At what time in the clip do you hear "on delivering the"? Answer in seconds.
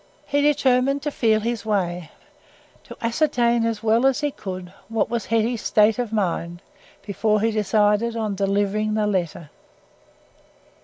8.17-9.05